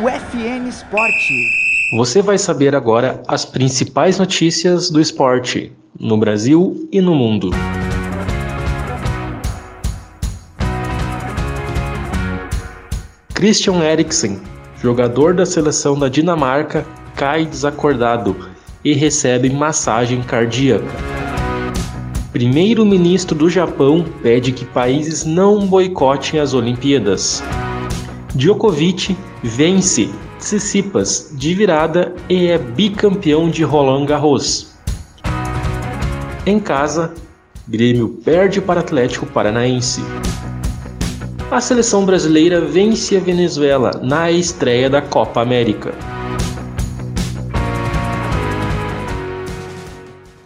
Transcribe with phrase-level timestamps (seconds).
[0.00, 1.46] no FN Esporte.
[1.94, 7.50] Você vai saber agora as principais notícias do esporte no Brasil e no mundo.
[13.34, 14.40] Christian Eriksen,
[14.80, 18.34] jogador da seleção da Dinamarca, cai desacordado
[18.82, 20.88] e recebe massagem cardíaca.
[22.32, 27.42] Primeiro-ministro do Japão pede que países não boicotem as Olimpíadas.
[28.34, 30.08] Djokovic vence
[30.38, 34.68] Tsitsipas de virada e é bicampeão de Roland Garros.
[36.46, 37.12] Em casa,
[37.68, 40.00] Grêmio perde para Atlético Paranaense.
[41.50, 45.92] A seleção brasileira vence a Venezuela na estreia da Copa América.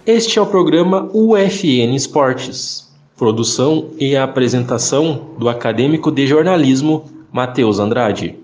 [0.06, 8.36] Este é o programa UFN Esportes, produção e apresentação do acadêmico de jornalismo Matheus Andrade.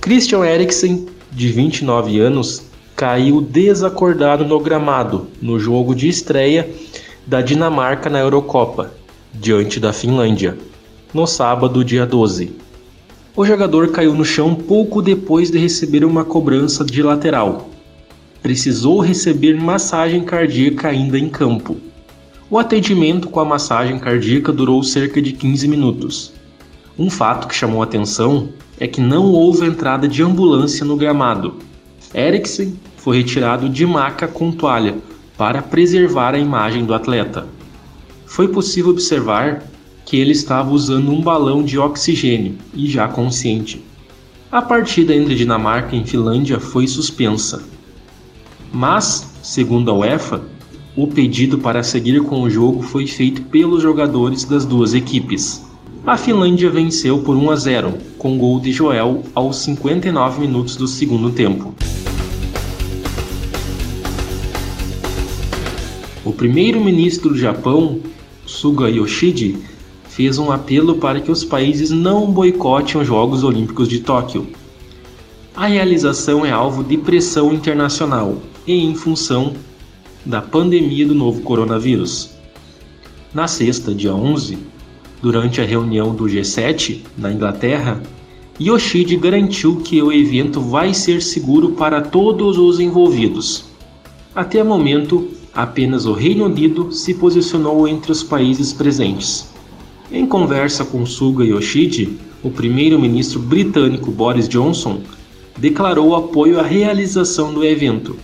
[0.00, 2.62] Christian Eriksen, de 29 anos,
[2.94, 6.70] caiu desacordado no gramado no jogo de estreia
[7.26, 8.92] da Dinamarca na Eurocopa
[9.32, 10.56] diante da Finlândia,
[11.12, 12.52] no sábado, dia 12.
[13.34, 17.68] O jogador caiu no chão pouco depois de receber uma cobrança de lateral.
[18.40, 21.76] Precisou receber massagem cardíaca ainda em campo.
[22.54, 26.32] O atendimento com a massagem cardíaca durou cerca de 15 minutos.
[26.96, 31.56] Um fato que chamou atenção é que não houve entrada de ambulância no gramado.
[32.14, 34.94] Eriksen foi retirado de maca com toalha
[35.36, 37.44] para preservar a imagem do atleta
[38.34, 39.64] foi possível observar
[40.04, 43.84] que ele estava usando um balão de oxigênio e já consciente.
[44.50, 47.64] A partida entre Dinamarca e Finlândia foi suspensa.
[48.72, 50.42] Mas, segundo a UEFA,
[50.96, 55.64] o pedido para seguir com o jogo foi feito pelos jogadores das duas equipes.
[56.06, 60.86] A Finlândia venceu por 1 a 0, com gol de Joel aos 59 minutos do
[60.86, 61.74] segundo tempo.
[66.24, 68.00] O primeiro-ministro do Japão,
[68.46, 69.58] Suga Yoshide,
[70.08, 74.46] fez um apelo para que os países não boicotem os Jogos Olímpicos de Tóquio.
[75.56, 79.54] A realização é alvo de pressão internacional e em função
[80.24, 82.30] da pandemia do novo coronavírus.
[83.32, 84.58] Na sexta, dia 11,
[85.20, 88.00] durante a reunião do G7 na Inglaterra,
[88.60, 93.64] Yoshide garantiu que o evento vai ser seguro para todos os envolvidos.
[94.34, 99.52] Até o momento, apenas o Reino Unido se posicionou entre os países presentes.
[100.12, 105.00] Em conversa com Suga Yoshide, o primeiro-ministro britânico Boris Johnson
[105.58, 108.16] declarou apoio à realização do evento,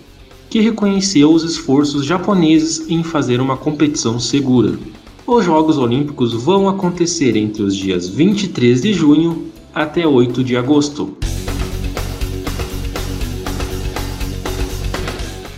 [0.51, 4.77] que reconheceu os esforços japoneses em fazer uma competição segura.
[5.25, 11.17] Os Jogos Olímpicos vão acontecer entre os dias 23 de junho até 8 de agosto.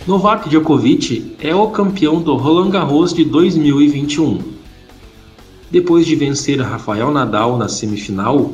[0.05, 4.41] Novak Djokovic é o campeão do Roland Garros de 2021.
[5.71, 8.53] Depois de vencer Rafael Nadal na semifinal,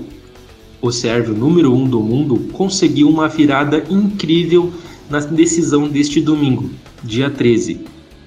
[0.81, 4.71] o sérvio número 1 um do mundo conseguiu uma virada incrível
[5.09, 6.69] na decisão deste domingo,
[7.03, 7.81] dia 13,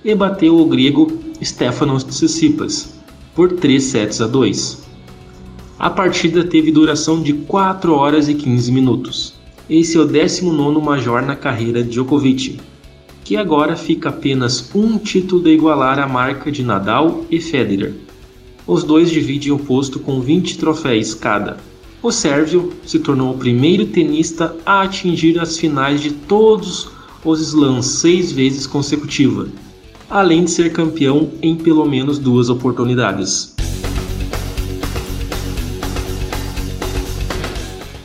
[0.05, 1.13] e bateu o grego
[1.43, 2.95] Stefanos Tsitsipas
[3.35, 4.83] por 3 sets a 2.
[5.79, 9.35] A partida teve duração de 4 horas e 15 minutos.
[9.71, 12.59] Esse é o 19º Major na carreira de Djokovic,
[13.25, 17.95] que agora fica apenas um título de igualar a marca de Nadal e Federer.
[18.67, 21.57] Os dois dividem o posto com 20 troféus cada.
[22.03, 26.91] O sérvio se tornou o primeiro tenista a atingir as finais de todos
[27.25, 29.47] os slams seis vezes consecutiva,
[30.11, 33.55] além de ser campeão em pelo menos duas oportunidades.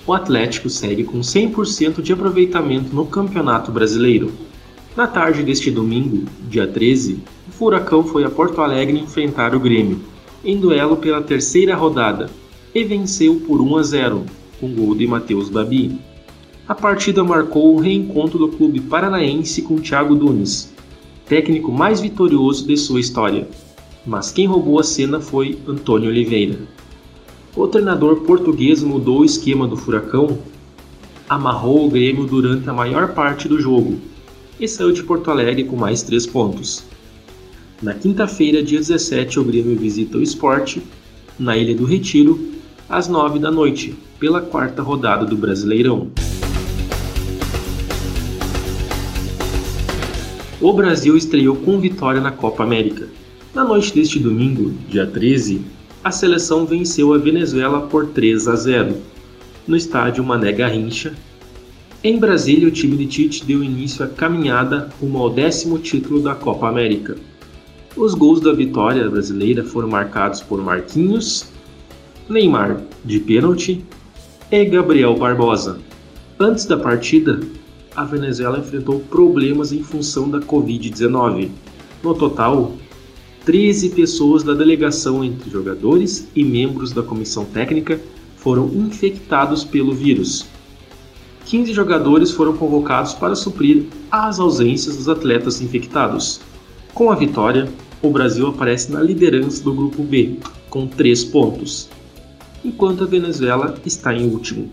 [0.06, 4.32] O Atlético segue com 100% de aproveitamento no Campeonato Brasileiro.
[4.96, 10.00] Na tarde deste domingo, dia 13, o Furacão foi a Porto Alegre enfrentar o Grêmio,
[10.46, 12.30] em duelo pela terceira rodada,
[12.78, 14.24] e venceu por 1 a 0,
[14.60, 16.00] com gol de Matheus Babi.
[16.68, 20.72] A partida marcou o reencontro do clube paranaense com Thiago Nunes,
[21.26, 23.48] técnico mais vitorioso de sua história.
[24.06, 26.60] Mas quem roubou a cena foi Antônio Oliveira.
[27.56, 30.38] O treinador português mudou o esquema do Furacão,
[31.28, 33.98] amarrou o Grêmio durante a maior parte do jogo
[34.60, 36.84] e saiu de Porto Alegre com mais 3 pontos.
[37.82, 40.80] Na quinta-feira, dia 17, o Grêmio visita o Esporte,
[41.40, 42.56] na Ilha do Retiro,
[42.90, 46.10] às 9 da noite, pela quarta rodada do Brasileirão.
[50.60, 53.08] O Brasil estreou com vitória na Copa América.
[53.54, 55.62] Na noite deste domingo, dia 13,
[56.04, 58.96] a seleção venceu a Venezuela por 3 a 0.
[59.68, 61.14] no estádio Mané Garrincha.
[62.02, 66.34] Em Brasília, o time de Tite deu início à caminhada rumo ao décimo título da
[66.34, 67.18] Copa América.
[67.96, 71.48] Os gols da vitória brasileira foram marcados por Marquinhos,
[72.30, 73.86] Neymar de pênalti
[74.52, 75.80] e Gabriel Barbosa.
[76.38, 77.40] Antes da partida,
[77.96, 81.50] a Venezuela enfrentou problemas em função da Covid-19.
[82.04, 82.74] No total,
[83.46, 87.98] 13 pessoas da delegação, entre jogadores e membros da comissão técnica,
[88.36, 90.46] foram infectados pelo vírus.
[91.46, 96.42] 15 jogadores foram convocados para suprir as ausências dos atletas infectados.
[96.94, 97.70] Com a vitória,
[98.02, 100.36] o Brasil aparece na liderança do grupo B,
[100.70, 101.90] com 3 pontos,
[102.64, 104.72] enquanto a Venezuela está em último.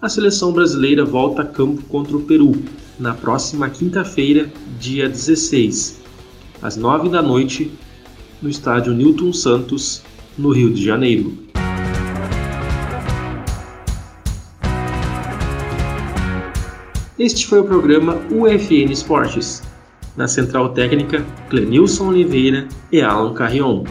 [0.00, 2.52] A seleção brasileira volta a campo contra o Peru
[2.98, 6.00] na próxima quinta-feira, dia 16,
[6.62, 7.70] às 9 da noite,
[8.40, 10.02] no estádio Newton Santos,
[10.36, 11.36] no Rio de Janeiro.
[17.18, 19.62] Este foi o programa UFN Esportes,
[20.16, 23.82] na central técnica Clenilson Oliveira e Alan Carrion,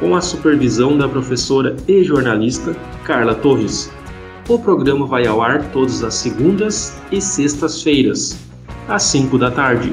[0.00, 2.74] com a supervisão da professora e jornalista
[3.04, 3.90] Carla Torres.
[4.48, 8.38] O programa vai ao ar todas as segundas e sextas-feiras,
[8.88, 9.92] às 5 da tarde.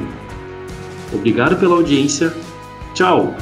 [1.13, 2.33] Obrigado pela audiência.
[2.93, 3.35] Tchau!